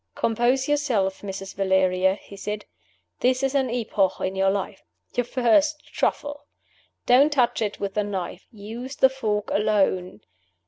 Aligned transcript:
"Compose 0.15 0.67
yourself, 0.67 1.21
Mrs. 1.21 1.53
Valeria," 1.53 2.15
he 2.15 2.35
said. 2.35 2.65
"This 3.19 3.43
is 3.43 3.53
an 3.53 3.69
epoch 3.69 4.13
in 4.21 4.35
your 4.35 4.49
life. 4.49 4.81
Your 5.13 5.25
first 5.25 5.85
Truffle! 5.93 6.47
Don't 7.05 7.31
touch 7.31 7.61
it 7.61 7.79
with 7.79 7.93
the 7.93 8.03
knife. 8.03 8.47
Use 8.51 8.95
the 8.95 9.09
fork 9.09 9.51
alone. 9.51 10.21